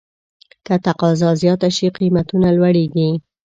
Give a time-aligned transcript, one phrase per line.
[0.65, 3.09] که تقاضا زیاته شي، قیمتونه لوړېږي.